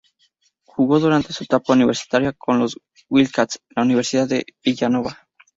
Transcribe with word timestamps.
Jugó 0.65 0.99
durante 0.99 1.31
su 1.31 1.43
etapa 1.43 1.73
universitaria 1.73 2.33
con 2.33 2.57
los 2.57 2.75
"Wildcats" 3.09 3.61
de 3.69 3.73
la 3.75 3.83
Universidad 3.83 4.27
de 4.27 4.47
Villanova. 4.65 5.27